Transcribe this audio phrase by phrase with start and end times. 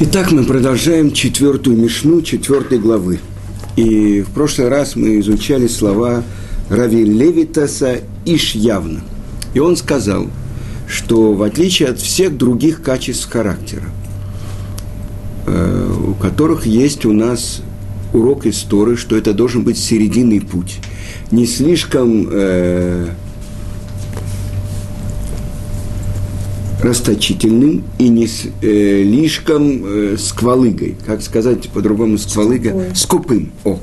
[0.00, 3.18] Итак, мы продолжаем четвертую Мишну, четвертой главы.
[3.74, 6.22] И в прошлый раз мы изучали слова
[6.70, 9.00] Рави Левитаса Ишьявна.
[9.54, 10.28] И он сказал,
[10.86, 13.86] что в отличие от всех других качеств характера,
[15.46, 17.60] э, у которых есть у нас
[18.12, 20.78] урок истории, что это должен быть серединный путь.
[21.32, 22.28] Не слишком
[26.80, 30.96] расточительным и не э, слишком э, сквалыгой.
[31.06, 32.86] Как сказать по-другому сквалыга?
[32.94, 33.52] Скупым.
[33.64, 33.78] О.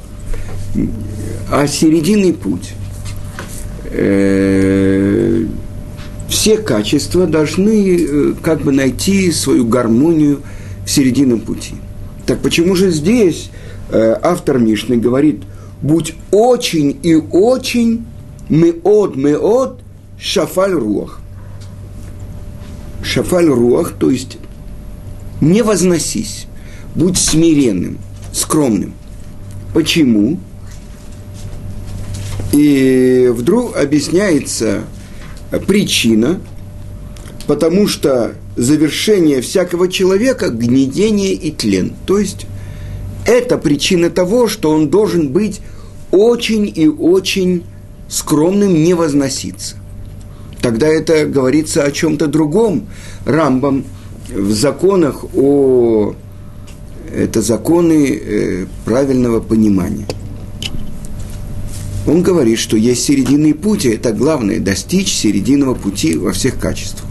[1.52, 2.74] А серединный путь.
[3.92, 5.46] Э,
[6.28, 10.42] все качества должны э, как бы найти свою гармонию
[10.86, 11.76] в серединном пути.
[12.26, 13.50] Так почему же здесь
[13.90, 15.44] э, автор Мишны говорит,
[15.82, 18.06] будь очень и очень
[18.50, 19.80] меот меот
[20.18, 21.20] шафаль руах
[23.06, 24.38] шафаль руах, то есть
[25.40, 26.48] не возносись,
[26.96, 28.00] будь смиренным,
[28.34, 28.94] скромным.
[29.74, 30.40] Почему?
[32.52, 34.84] И вдруг объясняется
[35.68, 36.40] причина,
[37.48, 41.94] потому что завершение всякого человека– гнедение и тлен.
[42.06, 42.48] То есть
[43.28, 45.62] это причина того, что он должен быть
[46.12, 47.64] очень и очень
[48.08, 49.76] скромным, не возноситься
[50.66, 52.88] тогда это говорится о чем-то другом.
[53.24, 53.84] Рамбам
[54.34, 56.16] в законах о...
[57.14, 60.08] Это законы э, правильного понимания.
[62.08, 67.06] Он говорит, что есть серединный путь, и это главное– достичь серединного пути во всех качествах.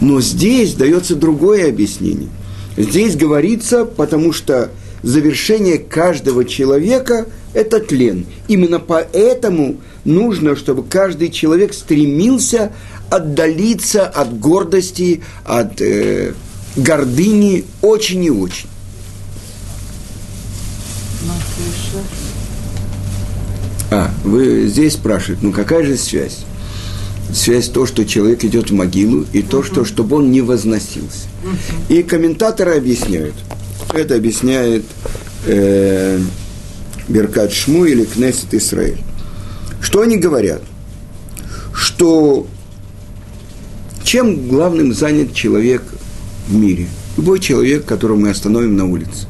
[0.00, 2.28] Но здесь дается другое объяснение.
[2.76, 8.26] Здесь говорится, потому что завершение каждого человека– это тлен.
[8.48, 12.72] Именно поэтому нужно, чтобы каждый человек стремился
[13.10, 16.34] отдалиться от гордости, от э,
[16.76, 18.68] гордыни очень и очень.
[23.90, 26.44] А, вы здесь спрашиваете, ну какая же связь?
[27.34, 31.28] Связь то, что человек идет в могилу, и то, что, чтобы он не возносился.
[31.88, 33.34] И комментаторы объясняют.
[33.92, 34.84] Это объясняет
[35.46, 36.20] э,
[37.08, 38.98] Беркат Шму или Кнессет Исраиль.
[39.80, 40.62] Что они говорят?
[41.74, 42.46] Что
[44.04, 45.82] чем главным занят человек
[46.46, 46.86] в мире?
[47.16, 49.26] Любой человек, которого мы остановим на улице,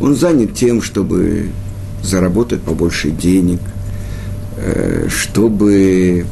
[0.00, 1.50] он занят тем, чтобы
[2.02, 3.60] заработать побольше денег,
[4.56, 6.26] э, чтобы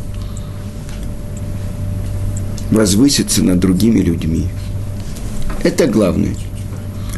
[2.71, 4.47] возвыситься над другими людьми.
[5.65, 6.35] Это главное.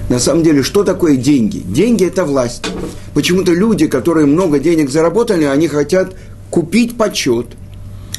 [0.08, 1.58] На самом деле, что такое деньги?
[1.58, 2.66] Деньги– это власть.
[3.14, 6.14] Почему-то люди, которые много денег заработали, они хотят
[6.50, 7.46] купить почет.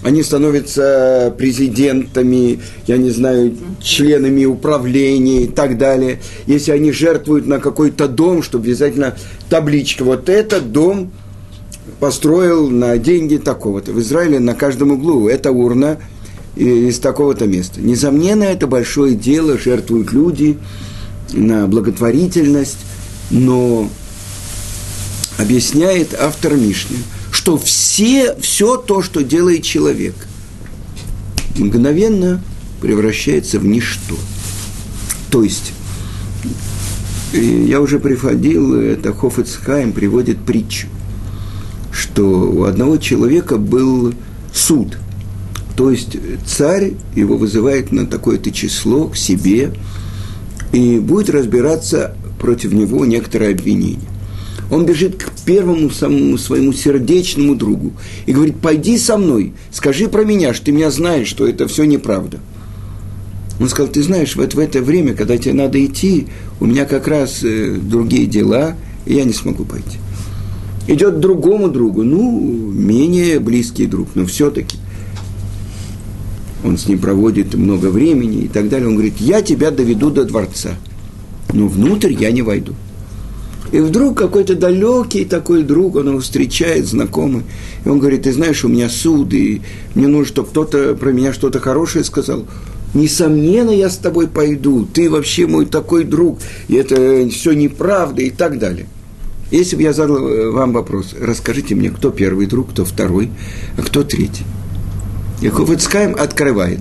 [0.04, 6.20] Они становятся президентами, я не знаю, членами управления и так далее.
[6.48, 9.16] Если они жертвуют на какой-то дом, чтобы обязательно
[9.50, 11.12] табличка, вот этот дом
[12.00, 13.94] построил на деньги такого-то.
[13.94, 15.98] В Израиле на каждом углу эта урна
[16.56, 17.82] из такого-то места.
[17.82, 20.58] Несомненно, это большое дело, жертвуют люди
[21.36, 22.80] на благотворительность,
[23.30, 23.90] но
[25.38, 26.98] объясняет автор Мишни–
[27.36, 30.16] что все, все то, что делает человек,
[31.58, 32.42] мгновенно
[32.82, 34.16] превращается в ничто.
[35.30, 35.74] То есть,
[37.34, 40.88] я уже приводил, это Хофецхайм приводит притчу,
[41.92, 44.16] что у одного человека был
[44.52, 44.98] суд.
[45.76, 49.72] То есть царь его вызывает на такое-то число к себе,
[50.76, 54.10] и будет разбираться против него некоторое обвинение
[54.72, 57.94] он бежит к первому самому своему сердечному другу
[58.26, 61.84] и говорит, пойди со мной, скажи про меня, что ты меня знаешь, что это все
[61.84, 62.40] неправда.
[63.60, 66.28] Он сказал, ты знаешь, вот в это время, когда тебе надо идти,
[66.60, 68.76] у меня как раз э, другие дела,
[69.06, 69.98] и я не смогу пойти.
[70.88, 74.78] Идет другому другу, ну, менее близкий друг, но все-таки.
[76.64, 78.88] Он с ним проводит много времени и так далее.
[78.88, 80.76] Он говорит, я тебя доведу до дворца,
[81.54, 82.74] но внутрь я не войду.
[83.72, 87.44] И вдруг какой-то далекий такой друг, он его встречает, знакомый,
[87.84, 89.62] и он говорит, ты знаешь, у меня суд, и
[89.96, 92.46] мне нужно, чтобы кто-то про меня что-то хорошее сказал.
[92.94, 98.30] Несомненно, я с тобой пойду, ты вообще мой такой друг, и это все неправда и
[98.30, 98.86] так далее.
[99.52, 103.30] Если бы я задал э, вам вопрос, расскажите мне, кто первый друг, кто второй,
[103.78, 104.46] а кто третий.
[105.42, 106.80] И Хофицкайм открывает.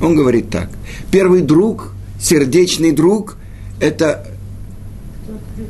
[0.00, 0.70] Он говорит так.
[1.10, 3.36] Первый друг, сердечный друг,
[3.80, 4.26] это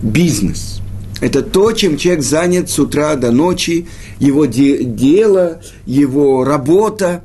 [0.02, 0.80] бизнес.
[1.20, 3.86] Это то, чем человек занят с утра до ночи,
[4.18, 7.22] его де- дело, его работа.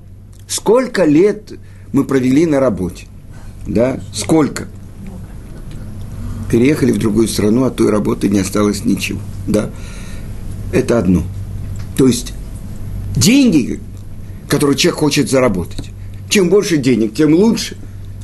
[0.48, 1.54] Сколько лет
[1.92, 3.06] мы провели на работе?
[3.68, 4.00] Да?
[4.14, 4.68] Сколько?
[6.52, 9.20] переехали в другую страну, от той работы не осталось ничего.
[9.48, 9.70] Да,
[10.74, 11.24] это одно.
[11.98, 12.34] То есть
[13.16, 13.80] деньги,
[14.52, 15.92] которые человек хочет заработать,
[16.28, 17.78] чем больше денег, тем лучше.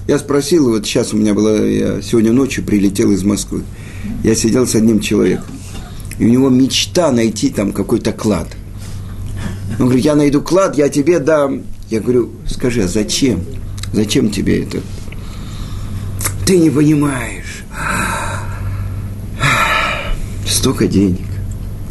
[0.10, 3.64] Я спросил, вот сейчас у меня была, я сегодня ночью прилетел из Москвы,
[4.26, 5.56] я сидел с одним человеком,
[6.20, 8.50] и у него мечта найти там какой-то клад.
[9.80, 11.64] Он говорит, я найду клад, я тебе дам.
[11.90, 13.40] Я говорю, скажи, а зачем?
[13.94, 14.82] Зачем тебе это?
[16.46, 17.64] Ты не понимаешь.
[20.46, 21.26] Столько денег.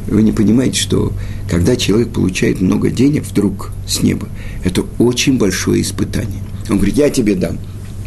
[0.09, 1.13] Вы не понимаете, что
[1.49, 4.29] когда человек получает много денег вдруг с неба,
[4.65, 6.43] это очень большое испытание.
[6.69, 7.59] Он говорит, я тебе дам.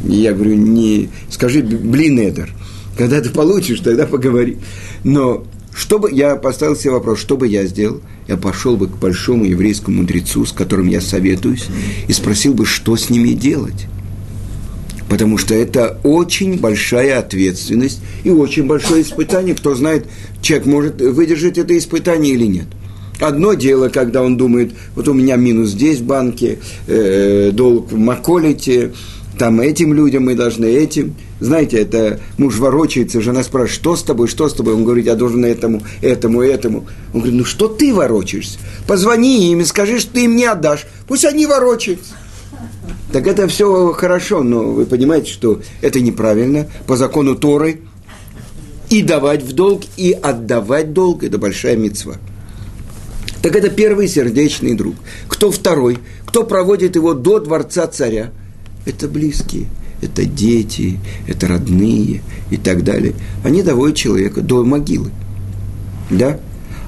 [0.07, 2.53] И я говорю, не скажи, блин, Эдер.
[2.97, 4.57] Когда ты получишь, тогда поговори.
[5.03, 8.01] Но что бы, я поставил себе вопрос, что бы я сделал?
[8.27, 11.67] Я пошел бы к большому еврейскому мудрецу, с которым я советуюсь,
[12.07, 13.87] и спросил бы, что с ними делать.
[15.09, 19.55] Потому что это очень большая ответственность и очень большое испытание.
[19.55, 20.05] Кто знает,
[20.41, 22.67] человек может выдержать это испытание или нет.
[23.19, 27.97] Одно дело, когда он думает, вот у меня минус здесь в банке, э, долг в
[27.97, 28.93] Маколите,
[29.37, 31.15] там этим людям мы должны, этим.
[31.39, 34.73] Знаете, это муж ворочается, жена спрашивает, что с тобой, что с тобой?
[34.73, 36.87] Он говорит, я должен этому, этому, этому.
[37.13, 38.59] Он говорит, ну что ты ворочаешься?
[38.85, 40.85] Позвони им и скажи, что ты им не отдашь.
[41.07, 42.15] Пусть они ворочаются.
[43.13, 47.79] Так это все хорошо, но вы понимаете, что это неправильно по закону Торы.
[48.89, 52.17] И давать в долг, и отдавать долг– это большая мецва.
[53.41, 54.95] Так это первый сердечный друг.
[55.27, 55.99] Кто второй?
[56.25, 58.31] Кто проводит его до дворца царя?
[58.85, 59.67] Это близкие,
[60.01, 63.13] это дети, это родные и так далее.
[63.43, 65.11] Они доводят человека до могилы.
[66.09, 66.39] Да?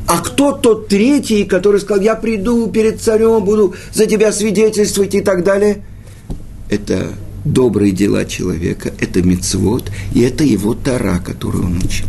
[0.07, 5.21] А кто тот третий, который сказал, я приду перед царем, буду за тебя свидетельствовать и
[5.21, 5.83] так далее?
[6.69, 7.13] Это
[7.45, 12.07] добрые дела человека, это мецвод, и это его тара, которую он учил.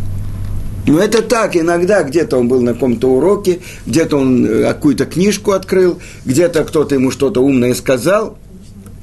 [0.87, 5.53] Но это так, иногда где-то он был на каком-то уроке, где-то он э, какую-то книжку
[5.53, 8.37] открыл, где-то кто-то ему что-то умное сказал.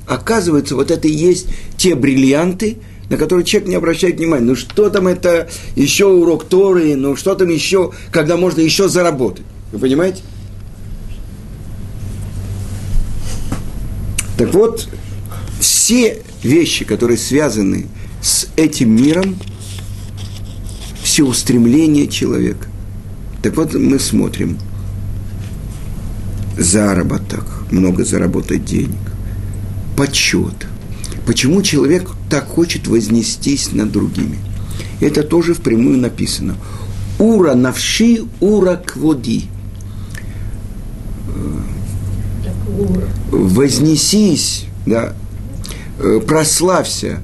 [0.06, 1.48] Оказывается, вот это и есть
[1.78, 2.80] те бриллианты,
[3.10, 4.44] на которые человек не обращает внимания.
[4.44, 9.46] Ну что там это еще урок Торы, ну что там еще, когда можно еще заработать.
[9.72, 10.22] Вы понимаете?
[14.38, 14.88] Так вот,
[15.60, 17.88] все вещи, которые связаны
[18.22, 19.38] с этим миром,
[21.20, 22.66] все устремления человека.
[23.42, 24.58] Так вот, мы смотрим.
[26.58, 29.02] Заработок, много заработать денег,
[29.98, 30.68] почет.
[31.26, 34.38] Почему человек так хочет вознестись над другими?
[35.02, 36.56] Это тоже впрямую написано.
[37.18, 39.50] Ура навши, ура кводи.
[43.30, 45.16] Вознесись, да,
[46.26, 47.20] прославься,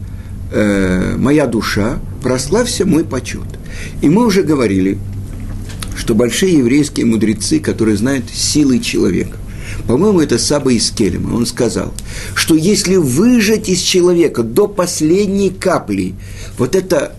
[0.51, 3.45] э, моя душа, прославься мой почет.
[4.01, 4.98] И мы уже говорили,
[5.95, 9.38] что большие еврейские мудрецы, которые знают силы человека,
[9.88, 11.94] по-моему, это Саба из Келема, он сказал,
[12.33, 16.16] что если выжать из человека до последней капли
[16.57, 17.16] вот это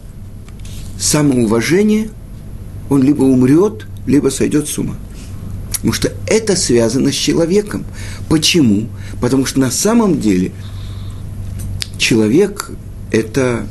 [0.98, 2.10] самоуважение,
[2.88, 4.96] он либо умрет, либо сойдет с ума.
[5.74, 7.84] Потому что это связано с человеком.
[8.28, 8.88] Почему?
[9.20, 10.52] Потому что на самом деле
[11.98, 12.70] человек–
[13.12, 13.66] это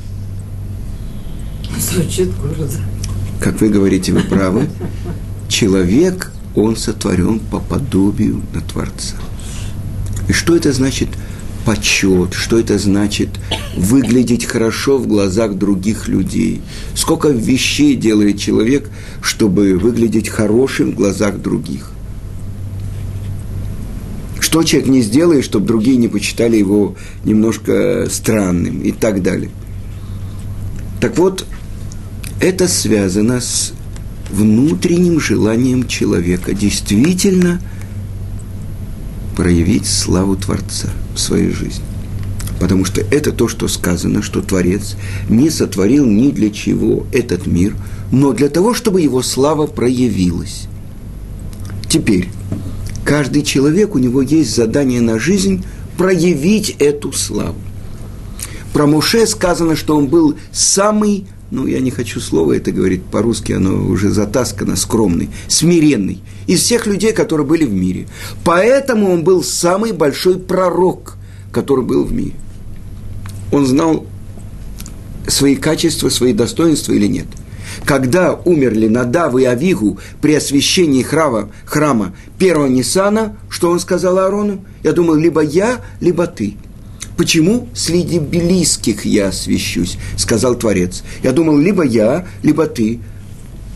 [1.80, 2.70] Звучит гордо.
[3.40, 4.70] Как вы говорите, вы правы.
[5.48, 9.16] Человек, он сотворен по подобию на Творца.
[10.28, 11.10] И что это значит
[11.66, 13.30] почет, что это значит
[13.76, 16.62] выглядеть хорошо в глазах других людей.
[16.94, 18.90] Сколько вещей делает человек,
[19.22, 21.92] чтобы выглядеть хорошим в глазах других.
[24.40, 29.50] Что человек не сделает, чтобы другие не почитали его немножко странным и так далее.
[31.02, 31.46] Так вот,
[32.40, 33.74] это связано с
[34.30, 37.62] внутренним желанием человека действительно
[39.36, 41.84] проявить славу Творца в своей жизни.
[42.60, 44.96] Потому что это то, что сказано, что Творец
[45.30, 47.76] не сотворил ни для чего этот мир,
[48.12, 50.68] но для того, чтобы его слава проявилась.
[51.90, 52.30] Теперь,
[53.04, 55.66] каждый человек, у него есть задание на жизнь
[55.98, 57.60] проявить эту славу.
[58.74, 63.54] Про Муше сказано, что он был самый ну, я не хочу слова это говорить, по-русски
[63.54, 68.08] оно уже затаскано, скромный, смиренный, из всех людей, которые были в мире.
[68.44, 71.18] Поэтому он был самый большой пророк,
[71.52, 72.34] который был в мире.
[73.52, 74.06] Он знал
[75.28, 77.28] свои качества, свои достоинства или нет.
[77.84, 84.66] Когда умерли Надав и Авигу при освящении храма, храма первого Ниссана, что он сказал Аарону?
[84.84, 86.56] Я думал, либо я, либо ты.
[87.18, 91.04] Почему среди близких я освящусь, сказал Творец.
[91.24, 93.00] Я думал, либо я, либо ты.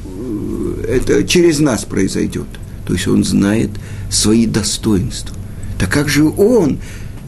[0.06, 2.48] Э, это через нас произойдет.
[2.86, 3.70] То есть он знает
[4.10, 5.36] свои достоинства.
[5.80, 6.80] Так как же он,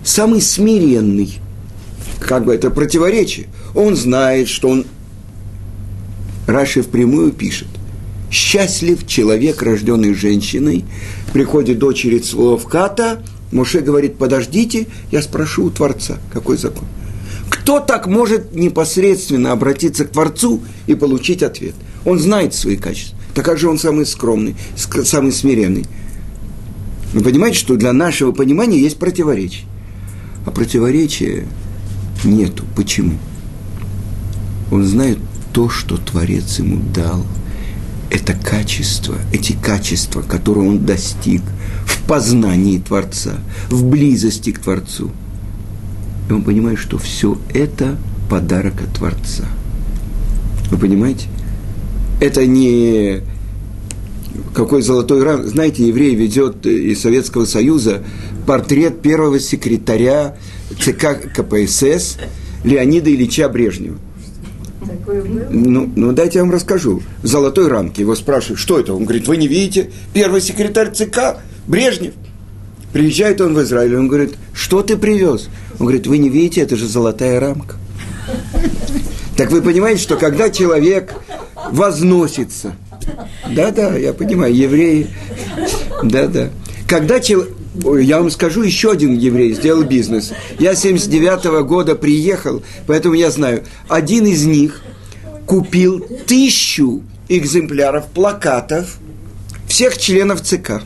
[0.03, 1.39] самый смиренный,
[2.19, 4.85] как бы это противоречие, он знает, что он,
[6.45, 7.67] Раши впрямую пишет,
[8.29, 10.83] счастлив человек, рожденный женщиной,
[11.31, 16.85] приходит дочери Цволовката, Моше говорит, подождите, я спрошу у Творца, какой закон.
[17.49, 21.75] Кто так может непосредственно обратиться к Творцу и получить ответ?
[22.05, 23.17] Он знает свои качества.
[23.33, 25.85] Так как же он самый скромный, самый смиренный?
[27.13, 29.65] Вы понимаете, что для нашего понимания есть противоречие.
[30.45, 31.45] А противоречия
[32.23, 32.63] нету.
[32.75, 33.17] Почему?
[34.71, 35.17] Он знает
[35.53, 37.25] то, что Творец ему дал.
[38.11, 41.41] Это качество, эти качества, которые он достиг
[41.85, 43.39] в познании Творца,
[43.69, 45.11] в близости к Творцу.
[46.29, 47.97] И он понимает, что все это
[48.29, 49.45] подарок от Творца.
[50.69, 51.27] Вы понимаете?
[52.19, 53.21] Это не
[54.53, 55.47] какой золотой рам.
[55.47, 58.03] Знаете, еврей ведет из Советского Союза
[58.45, 60.35] портрет первого секретаря
[60.79, 62.17] ЦК КПСС
[62.63, 63.97] Леонида Ильича Брежнева.
[65.05, 67.01] Ну, ну, дайте я вам расскажу.
[67.21, 68.93] В золотой рамке его спрашивают, что это?
[68.93, 69.91] Он говорит, вы не видите?
[70.13, 72.13] Первый секретарь ЦК Брежнев.
[72.93, 75.49] Приезжает он в Израиль, он говорит, что ты привез?
[75.79, 77.77] Он говорит, вы не видите, это же золотая рамка.
[79.37, 81.13] Так вы понимаете, что когда человек
[81.71, 82.75] возносится,
[83.49, 85.07] да-да, я понимаю, евреи,
[86.03, 86.49] да-да.
[86.87, 87.55] Когда человек,
[88.01, 90.33] я вам скажу, еще один еврей сделал бизнес.
[90.59, 93.63] Я 79 -го года приехал, поэтому я знаю.
[93.87, 94.81] Один из них
[95.45, 98.97] купил тысячу экземпляров плакатов
[99.67, 100.81] всех членов ЦК.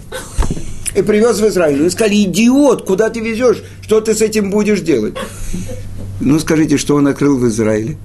[0.95, 1.85] И привез в Израиль.
[1.85, 3.63] И сказали, идиот, куда ты везешь?
[3.81, 5.15] Что ты с этим будешь делать?
[6.21, 7.97] Ну, скажите, что он открыл в Израиле?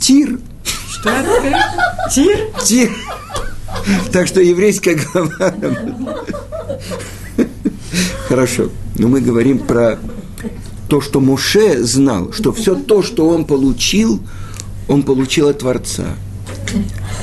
[0.00, 0.38] Тир.
[0.88, 1.52] Что открыл?
[2.12, 2.38] Тир?
[2.64, 2.90] Тир.
[4.12, 5.54] Так что еврейская глава
[8.28, 8.70] Хорошо.
[8.96, 9.98] Но мы говорим про
[10.88, 14.20] то, что Муше знал, что все то, что он получил,
[14.90, 16.16] он получил от Творца.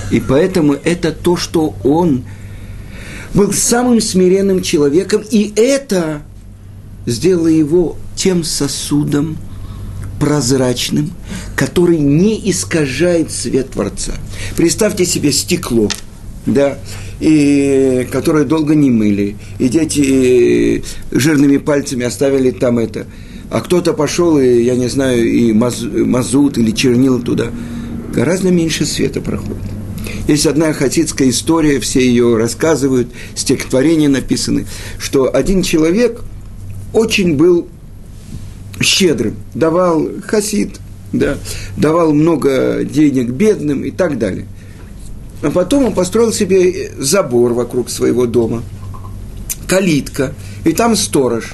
[0.09, 2.23] И поэтому это то, что он
[3.33, 6.21] был самым смиренным человеком, и это
[7.05, 9.37] сделало его тем сосудом
[10.17, 11.11] прозрачным,
[11.57, 14.13] который не искажает свет Творца.
[14.55, 15.89] Представьте себе стекло,
[16.45, 16.79] да,
[17.19, 20.81] и которые долго не мыли, и дети э,
[21.11, 23.07] жирными пальцами оставили там это.
[23.49, 27.47] А кто-то пошел, и, я не знаю, и маз, мазут или чернил туда.
[28.13, 29.57] Гораздо меньше света проходит.
[30.27, 34.65] Есть одна хасидская история, все ее рассказывают, стихотворения написаны,
[34.99, 36.21] что один человек
[36.93, 37.67] очень был
[38.81, 40.79] щедрым, давал хасид,
[41.13, 41.37] да,
[41.77, 44.45] давал много денег бедным и так далее–
[45.41, 48.63] а потом он построил себе забор вокруг своего дома,
[49.67, 50.33] калитка,
[50.65, 51.53] и там сторож.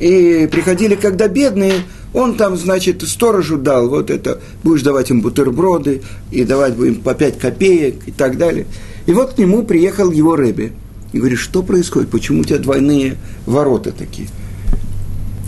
[0.00, 1.74] И приходили, когда бедные,
[2.14, 7.14] он там, значит, сторожу дал, вот это, будешь давать им бутерброды, и давать будем по
[7.14, 8.66] 5 копеек и так далее.
[9.06, 10.72] И вот к нему приехал его Рэбе.
[11.12, 14.28] И говорит, что происходит, почему у тебя двойные ворота такие?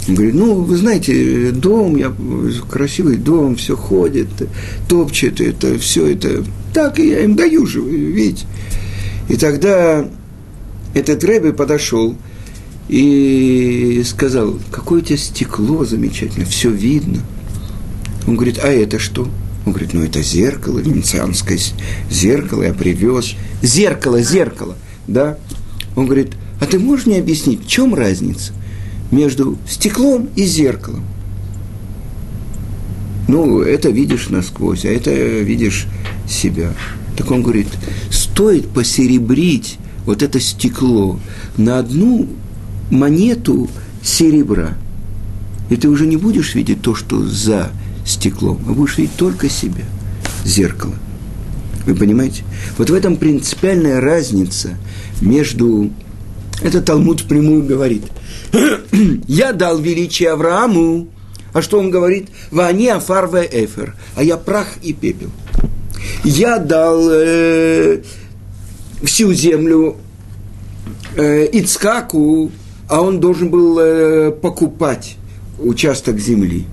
[0.09, 2.13] Он говорит, ну, вы знаете, дом, я,
[2.69, 4.29] красивый дом, все ходит,
[4.89, 6.43] топчет, это, все это
[6.73, 8.47] так и я им даю же, видите.
[9.29, 10.09] И тогда
[10.95, 12.17] этот Рэбби подошел
[12.91, 17.23] и сказал, какое у тебя стекло замечательное, все видно.
[18.27, 19.29] Он говорит, а это что?
[19.65, 21.57] Он говорит, ну это зеркало, венецианское
[22.11, 23.37] зеркало, я привез.
[23.63, 24.75] Зеркало, зеркало,
[25.07, 25.39] да?
[25.95, 28.53] Он говорит, а ты можешь мне объяснить, в чем разница
[29.13, 31.05] между стеклом и зеркалом?
[33.29, 35.87] Ну, это видишь насквозь, а это видишь
[36.29, 36.75] себя.
[37.17, 37.69] Так он говорит,
[38.11, 41.21] стоит посеребрить вот это стекло
[41.57, 42.29] на одну
[42.91, 43.69] монету
[44.03, 44.75] серебра,
[45.69, 47.71] и ты уже не будешь видеть то, что за
[48.07, 49.85] стеклом, а будешь видеть только себя,
[50.45, 50.95] зеркало.
[51.87, 52.45] Вы понимаете?
[52.77, 54.77] Вот в этом принципиальная разница
[55.21, 55.91] между...
[56.63, 58.05] Это Талмуд впрямую говорит.
[59.27, 61.09] «Я дал величие Аврааму,
[61.53, 62.29] а что он говорит?
[62.51, 65.31] Вани афарве эфер, а я прах и пепел.
[66.23, 68.03] Я дал э,
[69.03, 69.97] всю землю
[71.17, 72.53] э, Ицкаку,
[72.91, 75.17] а он должен был э, покупать
[75.61, 76.67] участок земли.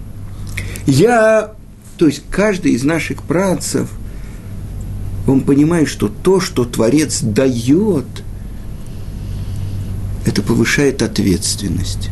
[0.88, 1.52] Я,
[1.98, 3.92] то есть каждый из наших працев,
[5.28, 8.06] он понимает, что то, что Творец дает,
[10.26, 12.10] это повышает ответственность.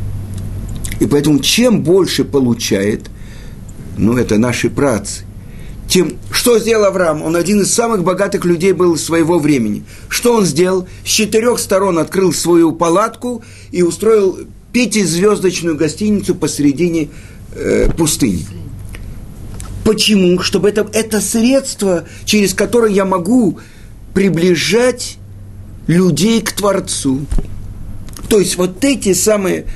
[1.00, 3.10] И поэтому чем больше получает,
[3.98, 5.25] ну, это наши працы,
[5.88, 7.22] тем, что сделал Авраам?
[7.22, 9.84] Он один из самых богатых людей был своего времени.
[10.10, 10.88] Что он сделал?
[11.04, 14.40] С четырех сторон открыл свою палатку и устроил
[14.74, 17.10] пятизвездочную гостиницу посередине
[17.54, 18.46] э, пустыни.
[19.86, 20.40] Почему?
[20.42, 23.60] Чтобы это, это средство, через которое я могу
[24.14, 25.18] приближать
[25.88, 27.26] людей к Творцу.
[28.28, 29.68] То есть вот эти самые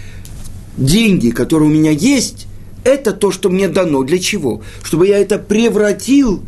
[0.75, 2.47] деньги, которые у меня есть,
[2.83, 4.03] это то, что мне дано.
[4.03, 4.61] Для чего?
[4.83, 6.43] Чтобы я это превратил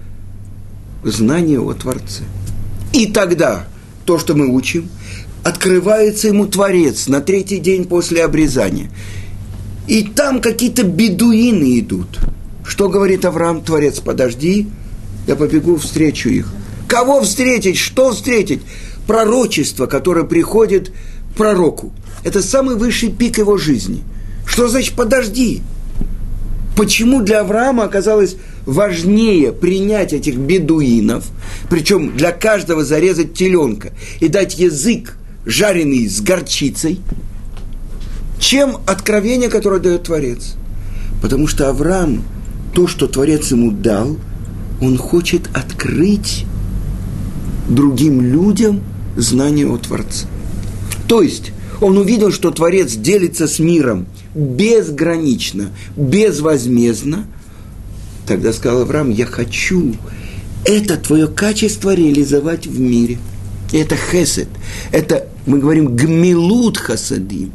[1.03, 2.23] в знание о Творце.
[2.93, 3.67] И тогда
[4.05, 4.89] то, что мы учим,
[5.43, 8.91] открывается ему Творец на третий день после обрезания.
[9.87, 12.19] И там какие-то бедуины идут.
[12.65, 14.67] Что говорит Авраам, Творец, подожди,
[15.27, 16.53] я побегу встречу их.
[16.87, 17.77] Кого встретить?
[17.77, 18.61] Что встретить?
[19.07, 20.91] Пророчество, которое приходит
[21.35, 21.91] пророку.
[22.23, 24.03] Это самый высший пик его жизни.
[24.45, 25.61] Что значит подожди?
[26.75, 31.25] Почему для Авраама оказалось важнее принять этих бедуинов,
[31.69, 37.01] причем для каждого зарезать теленка и дать язык, жареный с горчицей,
[38.39, 40.55] чем откровение, которое дает Творец?
[41.21, 42.23] Потому что Авраам,
[42.73, 44.17] то, что Творец ему дал,
[44.81, 46.45] он хочет открыть
[47.69, 48.81] другим людям
[49.15, 50.25] знание о Творце.
[51.07, 51.51] То есть
[51.81, 57.27] он увидел, что Творец делится с миром безгранично, безвозмездно.
[58.27, 59.95] Тогда сказал Авраам, я хочу
[60.65, 63.17] это твое качество реализовать в мире.
[63.73, 64.47] Это хесед.
[64.91, 67.51] Это, мы говорим, гмилут хасадим.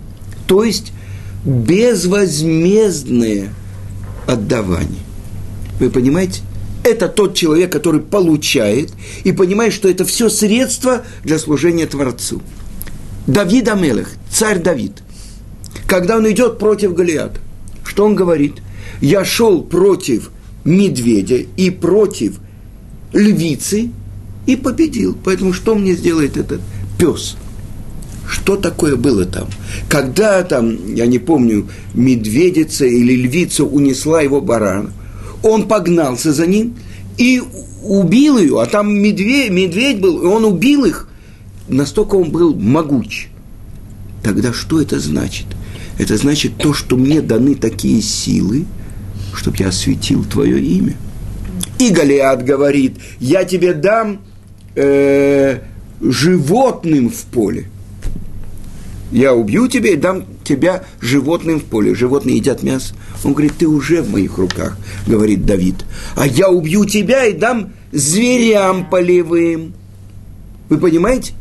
[0.46, 0.92] То есть
[1.44, 3.52] безвозмездное
[4.26, 5.02] отдавание.
[5.78, 6.40] Вы понимаете?
[6.82, 8.92] Это тот человек, который получает
[9.24, 12.42] и понимает, что это все средство для служения Творцу.
[13.26, 14.92] Давид Амелех, царь Давид,
[15.86, 17.40] когда он идет против Голиата,
[17.84, 18.54] что он говорит?
[19.00, 20.30] Я шел против
[20.64, 22.38] медведя и против
[23.12, 23.90] львицы
[24.46, 25.16] и победил.
[25.24, 26.60] Поэтому что мне сделает этот
[26.98, 27.36] пес?
[28.28, 29.48] Что такое было там?
[29.88, 34.92] Когда там, я не помню, медведица или львица унесла его барана,
[35.42, 36.74] он погнался за ним
[37.18, 37.40] и
[37.84, 41.08] убил ее, а там медведь, медведь был, и он убил их–
[41.68, 43.28] настолько он был могуч.
[44.22, 45.46] Тогда что это значит?
[45.98, 48.66] Это значит то, что мне даны такие силы,
[49.34, 50.94] чтобы я осветил твое имя.
[51.78, 54.20] И Голиат говорит, я тебе дам
[54.74, 55.60] э,
[56.00, 57.66] животным в поле.
[59.12, 61.94] Я убью тебя и дам тебя животным в поле.
[61.94, 62.94] Животные едят мясо.
[63.24, 65.76] Он говорит, ты уже в моих руках, говорит Давид.
[66.16, 69.74] А я убью тебя и дам зверям полевым.
[70.68, 71.34] Вы понимаете?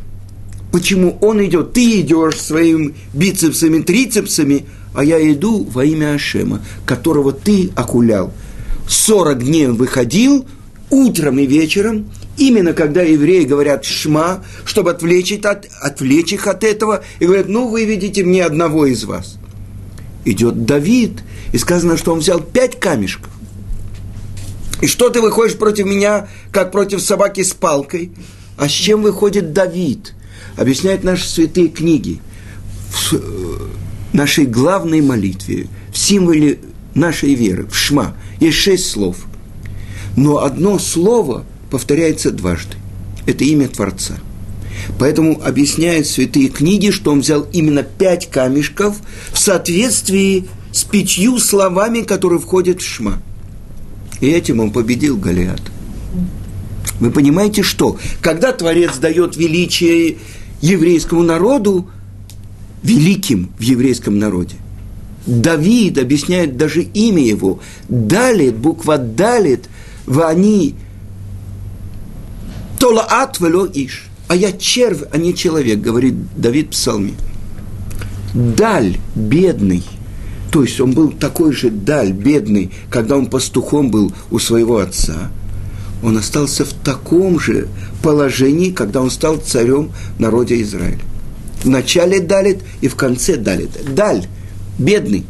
[0.75, 1.71] Почему он идет.
[1.71, 8.33] Ты идешь своими бицепсами, трицепсами, а я иду во имя Ашема, которого ты окулял.
[8.85, 10.45] 40 дней выходил,
[10.89, 17.05] утром и вечером, именно когда евреи говорят «шма», чтобы отвлечь, от, отвлечь их от этого,
[17.21, 19.37] и говорят, ну, вы видите мне одного из вас.
[20.25, 23.31] Идет Давид, и сказано, что он взял пять камешков.
[24.81, 28.11] И что ты выходишь против меня, как против собаки с палкой?
[28.57, 30.14] А с чем выходит Давид?
[30.57, 32.19] Объясняют наши святые книги
[32.89, 33.19] в э,
[34.13, 36.59] нашей главной молитве, в символе
[36.93, 39.25] нашей веры, в Шма, есть шесть слов.
[40.15, 42.75] Но одно слово повторяется дважды.
[43.25, 44.15] Это имя Творца.
[44.99, 48.97] Поэтому объясняют святые книги, что он взял именно пять камешков
[49.31, 53.21] в соответствии с пятью словами, которые входят в Шма.
[54.21, 55.61] И этим он победил Голиат.
[56.99, 57.97] Вы понимаете, что?
[58.21, 60.17] Когда Творец дает величие
[60.61, 61.87] еврейскому народу
[62.83, 64.55] великим в еврейском народе.
[65.25, 67.59] Давид объясняет даже имя его.
[67.89, 69.69] Далит, буква Далит,
[70.07, 70.75] они
[72.79, 74.07] Толаат вело иш.
[74.27, 77.13] А я червь, а не человек, говорит Давид в псалме.
[78.33, 79.83] Даль, бедный.
[80.51, 85.31] То есть он был такой же даль, бедный, когда он пастухом был у своего отца–
[86.05, 87.67] он остался в таком же
[88.03, 90.99] положении, когда он стал царем народа Израиля.
[91.63, 93.71] В начале Далит и в конце Далит.
[93.95, 94.27] Даль,
[94.77, 95.25] бедный.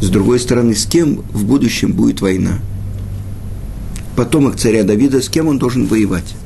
[0.00, 2.60] С другой стороны, с кем в будущем будет война?
[4.14, 6.36] Потомок царя Давида, с кем он должен воевать?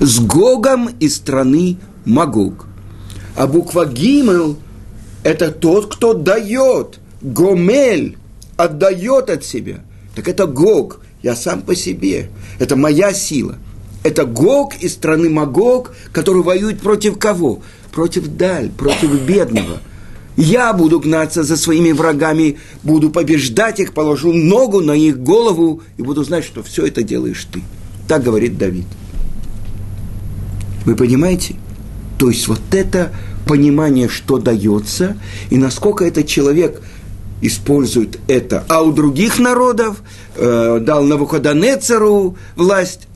[0.00, 2.66] С Гогом из страны Магог.
[3.36, 4.58] А буква Гимел–
[5.22, 7.00] это тот, кто дает.
[7.22, 8.18] Гомель–
[8.58, 9.80] отдает от себя.
[10.14, 12.28] Так это Гог, я сам по себе.
[12.58, 13.56] Это моя сила.
[14.02, 17.62] Это Гог из страны Магог, который воюет против кого?
[17.98, 19.80] против даль, против бедного.
[20.36, 26.02] Я буду гнаться за своими врагами, буду побеждать их, положу ногу на их голову и
[26.02, 27.60] буду знать, что все это делаешь ты.
[28.06, 28.86] Так говорит Давид.
[30.84, 31.56] Вы понимаете?
[32.18, 33.12] То есть вот это
[33.48, 35.16] понимание, что дается,
[35.50, 36.80] и насколько этот человек
[37.40, 38.64] использует это.
[38.68, 40.02] А у других народов
[40.36, 43.08] э, дал Навуходонецеру власть,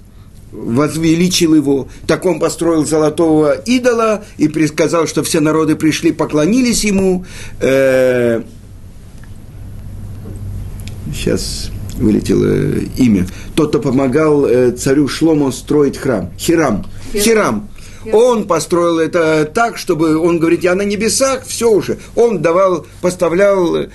[0.52, 7.24] возвеличил его, так он построил золотого идола и предсказал, что все народы пришли, поклонились ему.
[7.61, 8.42] Э,
[11.12, 13.26] сейчас вылетело имя.
[13.54, 16.30] Тот, кто помогал э, царю Шлому строить храм.
[16.38, 16.87] Хирам.
[17.12, 17.68] Хирам.
[18.12, 21.98] Он построил это так, чтобы он говорит, я на небесах, все уже.
[22.16, 23.87] Он давал, поставлял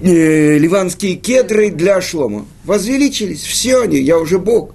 [0.00, 2.46] э, ливанские кедры для шлома.
[2.64, 4.74] Возвеличились, все они, я уже Бог.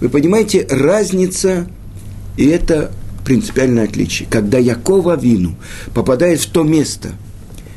[0.00, 1.68] Вы понимаете, разница,
[2.36, 2.92] и это
[3.24, 4.28] принципиальное отличие.
[4.28, 5.56] Когда Якова Вину
[5.94, 7.12] попадает в то место,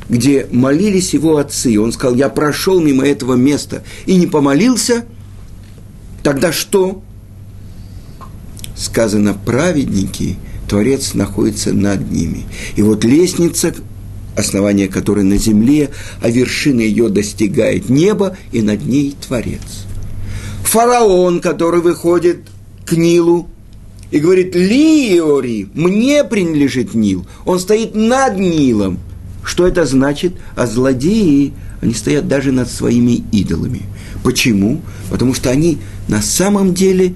[0.08, 5.04] где молились его отцы, он сказал, я прошел мимо этого места и не помолился,
[6.22, 7.02] тогда что?
[8.76, 10.36] Сказано, праведники,
[10.68, 12.44] Творец находится над ними.
[12.76, 13.74] И вот лестница,
[14.36, 19.86] основание которой на земле, а вершина ее достигает неба, и над ней Творец
[20.66, 22.40] фараон, который выходит
[22.84, 23.48] к Нилу
[24.10, 27.26] и говорит, Лиори, мне принадлежит Нил.
[27.44, 28.98] Он стоит над Нилом.
[29.42, 30.34] Что это значит?
[30.54, 33.82] А злодеи, они стоят даже над своими идолами.
[34.22, 34.82] Почему?
[35.10, 37.14] Потому что они на самом деле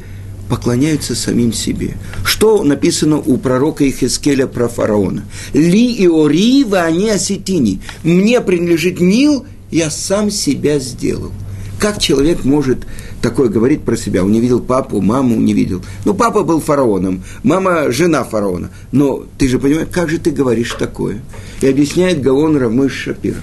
[0.50, 1.96] поклоняются самим себе.
[2.24, 5.24] Что написано у пророка Ихискеля про фараона?
[5.54, 7.80] Ли и ори они осетини.
[8.02, 11.30] Мне принадлежит Нил, я сам себя сделал.
[11.78, 12.80] Как человек может
[13.22, 14.24] такое говорить про себя?
[14.24, 15.82] Он не видел папу, маму не видел.
[16.04, 18.70] Ну, папа был фараоном, мама– жена фараона.
[18.92, 21.22] Но ты же понимаешь, как же ты говоришь такое?
[21.62, 23.36] И объясняет Гаон Рамыш Шапир.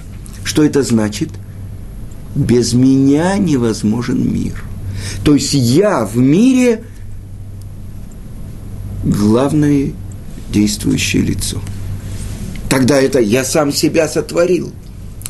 [0.44, 1.30] Что это значит?
[2.36, 4.62] Без меня невозможен мир.
[5.24, 6.84] То есть я в мире
[9.04, 9.92] главное
[10.50, 11.60] действующее лицо.
[12.68, 14.72] Тогда это я сам себя сотворил–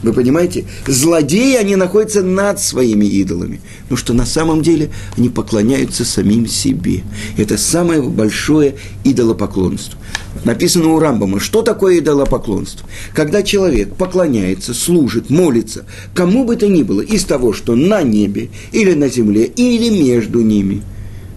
[0.02, 0.64] вы понимаете?
[0.86, 3.60] Злодеи, они находятся над своими идолами.
[3.90, 7.02] Но что на самом деле они поклоняются самим себе.
[7.36, 9.98] Это самое большое идолопоклонство.
[10.44, 12.88] Написано у Рамбама, что такое идолопоклонство?
[13.12, 18.50] Когда человек поклоняется, служит, молится, кому бы то ни было, из того, что на небе,
[18.70, 20.82] или на земле, или между ними.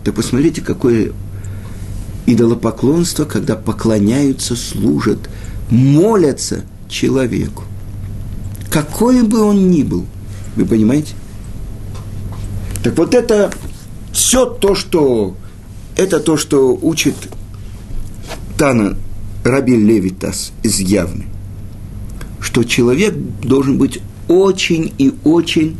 [0.05, 1.13] Да посмотрите, какое
[2.25, 5.29] идолопоклонство, когда поклоняются, служат,
[5.69, 7.63] молятся человеку
[8.71, 10.05] какой бы он ни был.
[10.55, 11.13] Вы понимаете?
[12.83, 13.51] Так вот это
[14.11, 15.35] все то, что
[15.95, 17.15] это то, что учит
[18.57, 18.97] Тана
[19.43, 21.25] Раби Левитас из Явны,
[22.39, 25.77] что человек должен быть очень и очень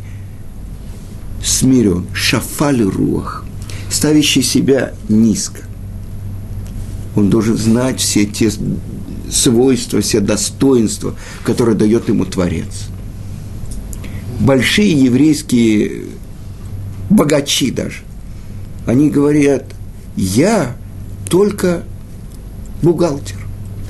[1.42, 3.44] смирен, шафаль руах,
[3.90, 5.62] ставящий себя низко.
[7.14, 8.50] Он должен знать все те
[9.30, 12.86] свойства, все достоинства, которые дает ему Творец.
[14.40, 16.04] Большие еврейские
[17.10, 17.98] богачи даже,
[18.86, 19.64] они говорят,
[20.16, 20.76] я
[21.28, 21.84] только
[22.82, 23.36] бухгалтер.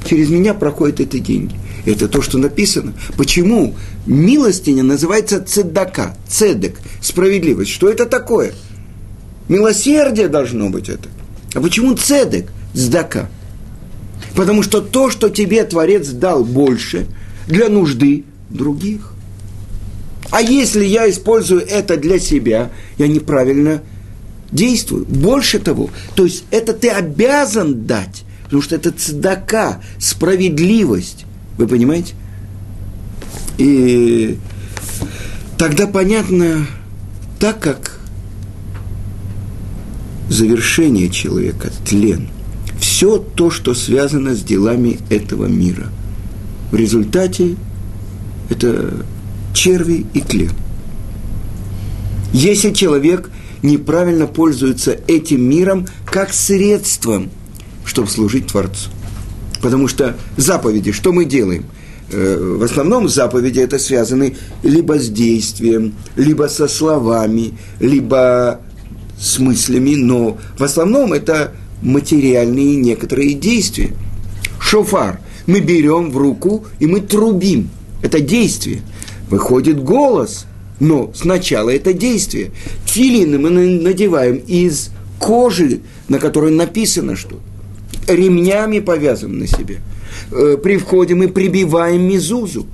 [0.05, 1.55] Через меня проходят эти деньги.
[1.85, 2.93] Это то, что написано.
[3.17, 3.75] Почему
[4.07, 7.71] милостиня называется цедака, цедек, справедливость?
[7.71, 8.53] Что это такое?
[9.49, 11.09] Милосердие должно быть это.
[11.55, 13.29] А почему цедек, цдака?
[14.35, 17.07] Потому что то, что тебе Творец дал больше,
[17.47, 19.13] для нужды других.
[20.31, 23.83] А если я использую это для себя, я неправильно
[24.51, 25.05] действую.
[25.05, 31.27] Больше того, то есть это ты обязан дать, потому что это цедака, справедливость.
[31.59, 32.15] Вы понимаете?
[33.59, 34.39] И
[35.59, 36.67] тогда понятно,
[37.39, 38.01] так как
[40.31, 42.29] завершение человека, тлен–
[43.03, 45.89] все то, что связано с делами этого мира.
[46.71, 47.57] В результате
[48.49, 48.95] это
[49.53, 50.53] черви и тлен.
[52.33, 53.29] Если человек
[53.63, 57.31] неправильно пользуется этим миром как средством,
[57.85, 58.89] чтобы служить Творцу.
[59.61, 61.65] Потому что заповеди, что мы делаем?
[62.13, 68.61] Э, в основном заповеди это связаны либо с действием, либо со словами, либо
[69.19, 73.91] с мыслями, но в основном это материальные некоторые действия.
[74.61, 77.71] Шофар мы берем в руку и мы трубим.
[78.03, 78.83] Это действие.
[79.29, 80.47] Выходит голос,
[80.81, 82.51] но сначала это действие.
[82.87, 87.41] Филины мы надеваем из кожи, на которой написано что.
[88.09, 89.79] ремнями повязан на себе.
[90.31, 92.67] Э, при входе мы прибиваем мизузу.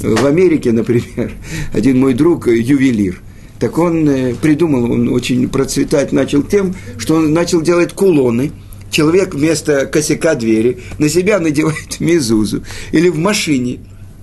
[0.00, 1.32] В Америке, например,
[1.72, 3.20] один мой друг, э, ювелир,
[3.60, 8.52] так он э, придумал, он очень процветать начал тем, что он начал делать кулоны.
[8.90, 12.64] Человек вместо косяка двери на себя надевает мизузу.
[12.90, 13.80] Или в машине,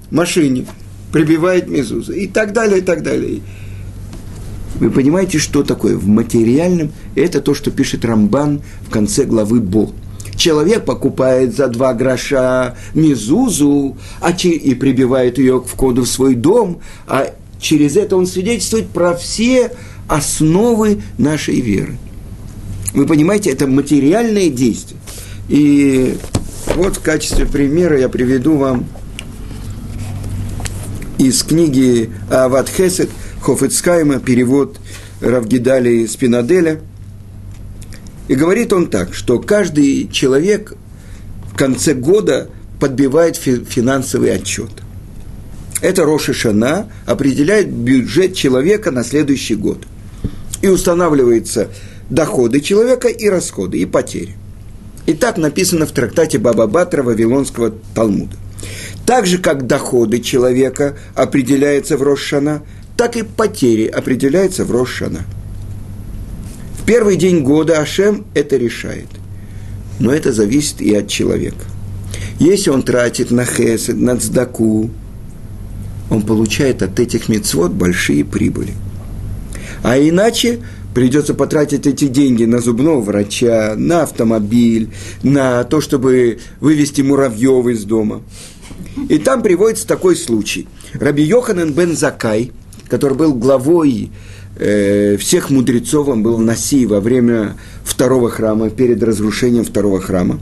[0.09, 0.65] машине
[1.13, 2.13] прибивает мизузу.
[2.13, 3.41] И так далее, и так далее.
[4.79, 6.91] Вы понимаете, что такое в материальном?
[7.15, 9.91] Это то, что пишет Рамбан в конце главы Бо.
[10.35, 16.81] Человек покупает за два гроша мизузу а и прибивает ее к входу в свой дом,
[17.07, 19.71] а через это он свидетельствует про все
[20.07, 21.97] основы нашей веры.
[22.93, 24.99] Вы понимаете, это материальное действие.
[25.49, 26.17] И
[26.75, 28.85] вот в качестве примера я приведу вам
[31.17, 33.09] из книги Ават Хесед–
[33.47, 34.77] Хофецкайма, перевод
[35.21, 36.81] Равгидали Спинаделя.
[38.27, 40.73] И говорит он так, что каждый человек
[41.51, 44.69] в конце года подбивает финансовый отчет.
[45.81, 49.85] Это Роша Шана определяет бюджет человека на следующий год.
[50.61, 51.69] И устанавливаются
[52.09, 54.35] доходы человека и расходы, и потери.
[55.05, 58.35] И так написано в трактате Баба Батра Вавилонского Талмуда.
[59.05, 62.63] Так же, как доходы человека определяются в Рошана,
[62.97, 65.25] так и потери определяются в Рошана.
[66.79, 69.07] В первый день года Ашем это решает.
[69.99, 71.63] Но это зависит и от человека.
[72.39, 74.89] Если он тратит на хесед, на цдаку,
[76.09, 78.73] он получает от этих мецвод большие прибыли.
[79.83, 80.59] А иначе
[80.93, 84.89] придется потратить эти деньги на зубного врача, на автомобиль,
[85.23, 88.21] на то, чтобы вывести муравьев из дома.
[89.09, 90.67] И там приводится такой случай.
[90.93, 92.51] Раби Йоханан бен Закай–
[92.87, 94.11] который был главой
[94.57, 100.39] э, всех мудрецов, он был Наси во время второго храма, перед разрушением второго храма.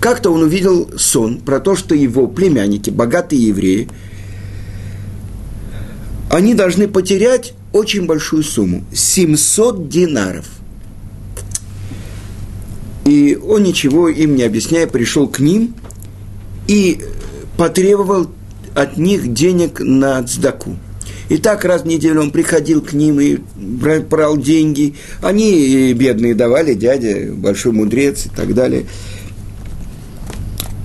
[0.00, 3.88] Как-то он увидел сон про то, что его племянники, богатые евреи,
[6.30, 10.46] они должны потерять очень большую сумму– 700 динаров.
[13.06, 15.74] И он ничего им не объясняя, пришел к ним
[16.66, 17.00] и
[17.56, 18.30] потребовал
[18.74, 20.76] от них денег на цдаку–
[21.28, 24.94] и так раз в неделю он приходил к ним и брал деньги.
[25.20, 28.86] Они бедные давали, дядя, большой мудрец и так далее.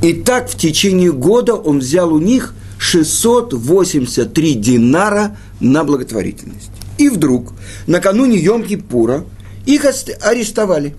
[0.02, 2.54] И так в течение года он взял у них
[2.84, 6.70] 683 динара на благотворительность.
[6.98, 7.54] И вдруг,
[7.88, 9.24] накануне Йом-Кипура,
[9.66, 9.86] их
[10.22, 10.94] арестовали.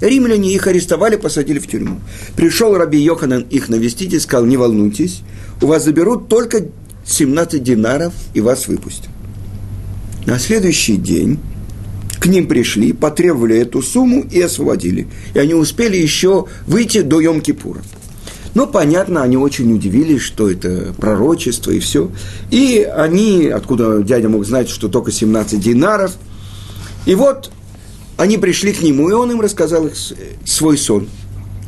[0.00, 2.00] Римляне их арестовали, посадили в тюрьму.
[2.34, 5.20] Пришел Раби Йоханан их навестить и сказал, не волнуйтесь,
[5.62, 6.66] у вас заберут только
[7.06, 9.10] 17 динаров и вас выпустят.
[10.26, 11.38] На следующий день
[12.18, 15.06] к ним пришли, потребовали эту сумму и освободили.
[15.34, 17.82] И они успели еще выйти до Йом-Кипура.
[18.54, 22.10] Но, понятно, они очень удивились, что это пророчество и все.
[22.50, 26.12] И они, откуда дядя мог знать, что только 17 динаров.
[27.06, 27.50] И вот
[28.16, 29.88] они пришли к нему, и он им рассказал
[30.44, 31.08] свой сон–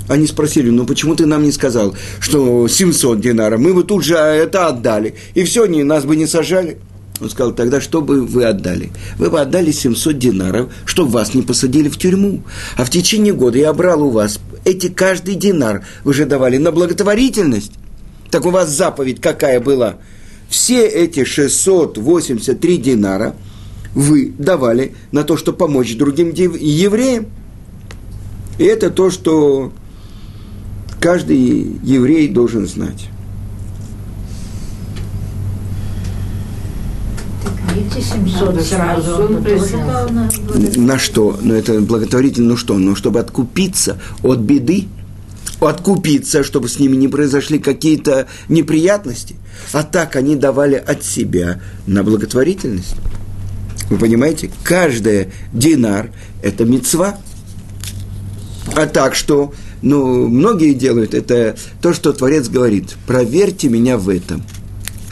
[0.08, 3.60] они спросили, ну почему ты нам не сказал, что 700 динаров?
[3.60, 5.14] Мы бы тут же это отдали.
[5.34, 6.78] И все, не, нас бы не сажали.
[7.20, 8.90] Он сказал, тогда что бы вы отдали?
[9.16, 12.42] Вы бы отдали 700 динаров, чтобы вас не посадили в тюрьму.
[12.76, 15.84] А в течение года я брал у вас эти каждый динар.
[16.04, 17.72] Вы же давали на благотворительность.
[18.30, 19.96] Так у вас заповедь какая была?
[20.48, 23.34] Все эти 683 динара
[23.94, 27.26] вы давали на то, чтобы помочь другим евреям.
[28.58, 29.72] И это то, что
[31.00, 33.08] каждый еврей должен знать.
[40.76, 41.38] На что?
[41.40, 42.78] Ну, это благотворительно, ну что?
[42.78, 44.86] Ну, чтобы откупиться от беды,
[45.60, 49.36] откупиться, чтобы с ними не произошли какие-то неприятности.
[49.72, 52.96] А так они давали от себя на благотворительность.
[53.90, 54.50] Вы понимаете?
[54.62, 56.10] Каждая динар–
[56.42, 57.18] это мецва.
[58.74, 64.42] А так что ну, многие делают, это то, что Творец говорит, проверьте меня в этом,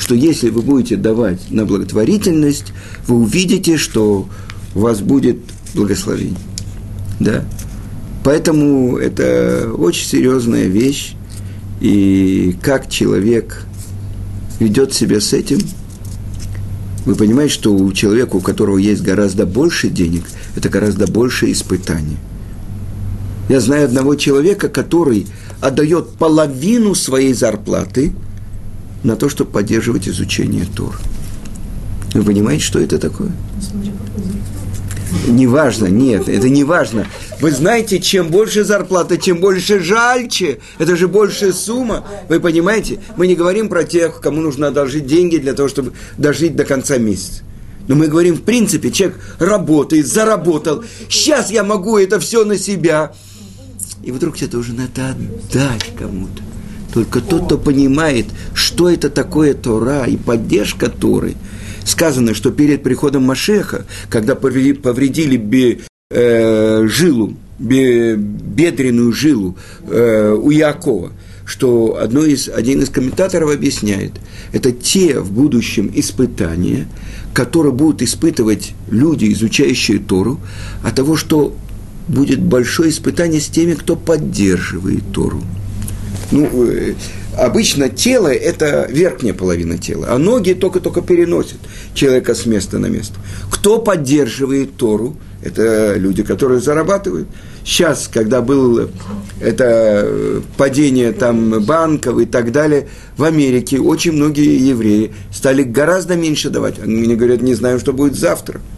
[0.01, 2.73] что если вы будете давать на благотворительность,
[3.07, 4.27] вы увидите, что
[4.75, 5.37] у вас будет
[5.75, 6.39] благословение.
[7.21, 7.45] Да?
[8.25, 11.13] Поэтому это очень серьезная вещь,
[11.83, 13.67] и как человек
[14.59, 15.59] ведет себя с этим,
[17.05, 20.25] вы понимаете, что у человека, у которого есть гораздо больше денег,
[20.57, 22.17] это гораздо больше испытаний.
[23.51, 25.27] Я знаю одного человека, который
[25.61, 28.13] отдает половину своей зарплаты
[29.03, 30.99] на то, чтобы поддерживать изучение Тор.
[32.13, 33.33] Вы понимаете, что это такое?
[35.27, 37.07] Неважно, нет, это не важно.
[37.41, 40.61] Вы знаете, чем больше зарплата, тем больше жальче.
[40.79, 42.07] Это же большая сумма.
[42.29, 43.01] Вы понимаете?
[43.17, 46.99] Мы не говорим про тех, кому нужно одолжить деньги для того, чтобы дожить до конца
[46.99, 47.43] месяца.
[47.89, 50.85] Но мы говорим, в принципе, человек работает, заработал.
[51.09, 53.13] Сейчас я могу это все на себя.
[54.05, 56.43] И вдруг тебе должен это отдать кому-то.
[56.93, 61.35] Только тот, кто понимает, что это такое Тора и поддержка Торы.
[61.85, 69.57] Сказано, что перед приходом Машеха, когда повредили бе, э, жилу, бе, бедренную жилу
[69.89, 71.13] э, у Якова,
[71.45, 74.13] что одно из, один из комментаторов объясняет,
[74.53, 76.87] это те в будущем испытания,
[77.33, 80.41] которые будут испытывать люди, изучающие Тору,
[80.85, 81.57] от того, что
[82.09, 85.43] будет большое испытание с теми, кто поддерживает Тору.
[86.31, 86.95] Ну, э,
[87.37, 91.59] обычно тело– это верхняя половина тела, а ноги только-только переносят
[91.95, 93.15] человека с места на место.
[93.51, 95.17] Кто поддерживает Тору?
[95.43, 97.27] Это люди, которые зарабатывают.
[97.65, 98.91] Сейчас, когда было
[99.41, 106.51] это падение там банков и так далее, в Америке очень многие евреи стали гораздо меньше
[106.51, 106.79] давать.
[106.79, 108.61] Они мне говорят, не знаем, что будет завтра–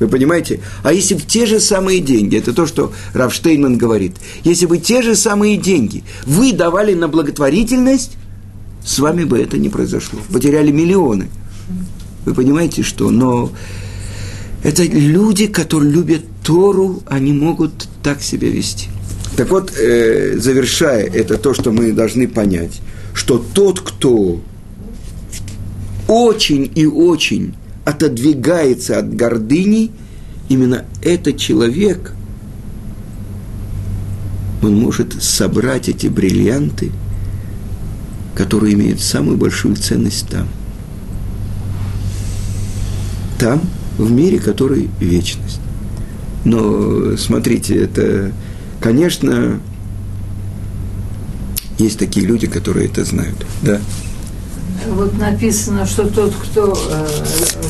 [0.00, 0.60] вы понимаете?
[0.82, 5.02] А если бы те же самые деньги, это то, что Рафштейнман говорит, если бы те
[5.02, 8.16] же самые деньги вы давали на благотворительность,
[8.84, 10.18] с вами бы это не произошло.
[10.32, 11.28] Потеряли миллионы.
[12.24, 13.10] Вы понимаете, что?
[13.10, 13.52] Но
[14.62, 18.88] это люди, которые любят Тору, они могут так себя вести.
[19.36, 22.80] Так вот, э, завершая, это то, что мы должны понять,
[23.14, 24.40] что тот, кто
[26.08, 27.54] очень и очень
[27.90, 29.90] отодвигается от гордыни,
[30.48, 32.12] именно этот человек,
[34.62, 36.92] он может собрать эти бриллианты,
[38.36, 40.46] которые имеют самую большую ценность там.
[43.38, 43.62] Там,
[43.98, 45.60] в мире, который вечность.
[46.44, 48.32] Но смотрите, это,
[48.80, 49.60] конечно,
[51.78, 53.80] есть такие люди, которые это знают, да
[54.88, 57.06] вот написано, что тот, кто э,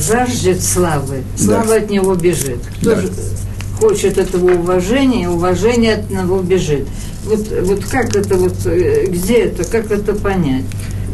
[0.07, 1.75] жаждет славы, слава да.
[1.75, 2.59] от него бежит.
[2.79, 3.01] Кто да.
[3.79, 6.87] хочет этого уважения, уважение от него бежит.
[7.25, 10.65] Вот, вот как это вот, э, где это, как это понять?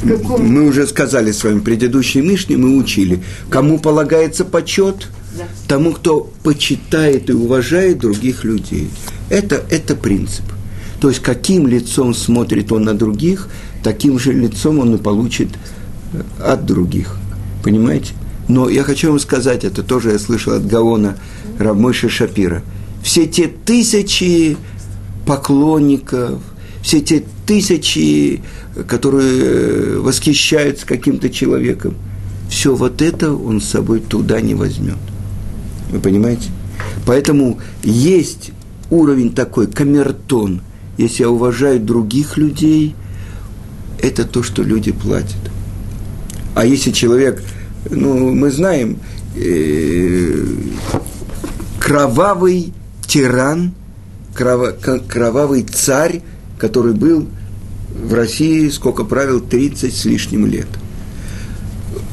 [0.02, 0.46] Каком...
[0.46, 5.08] Мы уже сказали с вами, предыдущей Мишне мы учили, кому полагается почет,
[5.38, 5.46] да.
[5.68, 8.90] тому, кто почитает и уважает других людей.
[9.30, 10.46] Это, это принцип.
[11.00, 13.50] То есть, каким лицом смотрит он на других,
[13.84, 15.50] таким же лицом он и получит
[16.40, 17.18] от других.
[17.64, 18.14] Понимаете?
[18.48, 21.18] Но я хочу вам сказать, это тоже я слышал от Гаона
[21.60, 22.64] Рамыша Шапира.
[23.04, 24.58] Все те тысячи
[25.26, 26.40] поклонников,
[26.82, 28.42] все те тысячи,
[28.88, 31.96] которые восхищаются каким-то человеком,
[32.50, 34.98] все вот это он с собой туда не возьмет.
[35.92, 36.50] Вы понимаете?
[37.06, 38.52] Поэтому есть
[38.90, 40.62] уровень такой, камертон.
[40.98, 42.96] Если я уважаю других людей,
[44.02, 45.38] это то, что люди платят.
[46.58, 47.44] А если человек,
[47.92, 48.98] ну, мы знаем,
[49.36, 50.44] э,
[51.80, 52.74] кровавый
[53.06, 53.76] тиран,
[54.34, 56.24] кровавый царь,
[56.58, 57.28] который был
[57.96, 60.66] в России, сколько правил, 30 с лишним лет.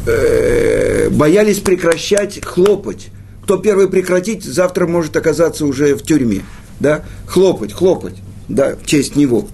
[0.06, 3.08] Э, боялись прекращать хлопать.
[3.44, 6.42] Кто первый прекратить, завтра может оказаться уже в тюрьме.
[6.80, 7.02] Да?
[7.26, 8.16] Хлопать, хлопать,
[8.50, 9.48] да, в честь него.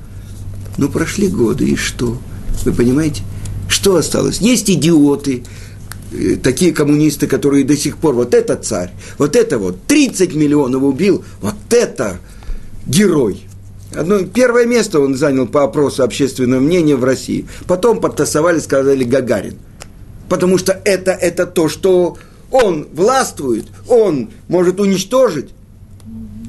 [0.78, 2.18] Но прошли годы, и что?
[2.64, 3.22] Вы понимаете?
[3.70, 4.38] Что осталось?
[4.38, 5.44] Есть идиоты,
[6.12, 10.82] э, такие коммунисты, которые до сих пор, вот это царь, вот это вот, 30 миллионов
[10.82, 12.18] убил, вот это
[12.84, 13.46] герой.
[13.94, 17.46] Одно, первое место он занял по опросу общественного мнения в России.
[17.68, 19.54] Потом подтасовали, сказали Гагарин.
[20.28, 22.18] Потому что это, это то, что
[22.50, 25.50] он властвует, он может уничтожить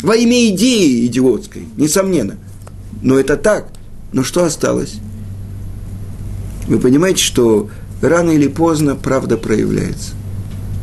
[0.01, 2.37] во имя идеи идиотской, несомненно.
[3.03, 3.67] Но это так.
[4.11, 4.95] Но что осталось?
[6.67, 7.69] Вы понимаете, что
[8.01, 10.11] рано или поздно правда проявляется.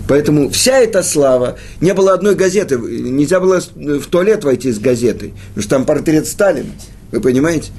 [0.09, 5.35] Поэтому вся эта слава, не было одной газеты, нельзя было в туалет войти с газетой,
[5.49, 6.71] потому что там портрет Сталина,
[7.13, 7.73] вы понимаете?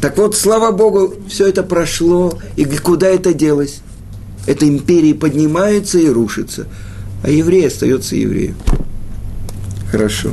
[0.00, 3.80] Так вот, слава Богу, все это прошло, и куда это делось?
[4.46, 6.66] Эта империя поднимается и рушится,
[7.24, 8.56] а еврей остается евреем.
[9.90, 10.30] Хорошо.